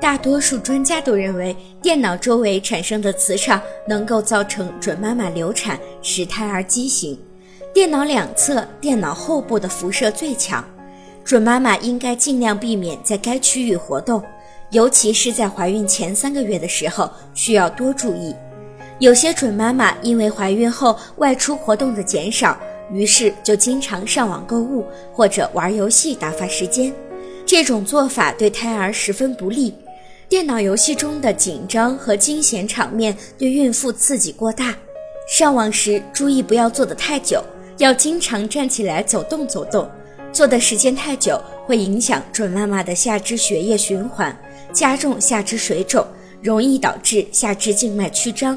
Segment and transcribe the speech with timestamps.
[0.00, 7.18] 大多数专家都认为，电脑周围产生的磁场能够造成准妈妈流产，使胎儿畸形。
[7.74, 10.64] 电脑两侧、电脑后部的辐射最强，
[11.22, 14.22] 准妈妈应该尽量避免在该区域活动，
[14.70, 18.34] 尤其是在怀孕前三个月的时候，需要多注意。
[19.00, 22.58] 有些准妈妈因为怀孕后外出活动的减少，
[22.90, 26.90] 于是就经常上网购物或者玩游戏打发时间，
[27.44, 29.74] 这种做法对胎儿十分不利。
[30.30, 34.72] 电脑游戏中的紧张和惊险场面对孕妇刺激过大，
[35.26, 37.42] 上网时注意不要坐得太久，
[37.78, 39.90] 要经常站起来走动走动。
[40.32, 44.40] 坐的时间太久会影响准妈妈的下肢血液循环，
[44.72, 46.06] 加重下肢水肿，
[46.40, 48.56] 容易导致下肢静脉曲张。